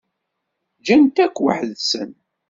Gan-t 0.85 1.17
akk 1.25 1.37
weḥd-sen. 1.43 2.11